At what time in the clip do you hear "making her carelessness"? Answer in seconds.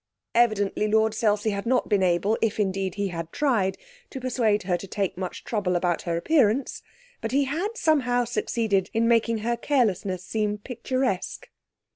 9.07-10.23